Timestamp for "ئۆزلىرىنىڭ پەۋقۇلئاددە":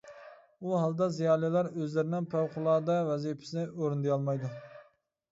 1.81-2.95